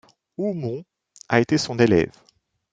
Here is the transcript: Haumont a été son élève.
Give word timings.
Haumont 0.39 0.83
a 1.29 1.41
été 1.41 1.59
son 1.59 1.77
élève. 1.77 2.09